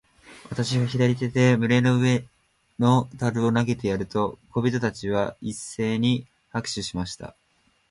[0.49, 2.25] 私が左手で胸の上
[2.79, 7.35] の樽を投げてやると、小人たちは一せいに拍手しました。